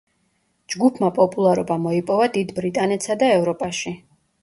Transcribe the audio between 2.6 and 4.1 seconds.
ბრიტანეთსა და ევროპაში.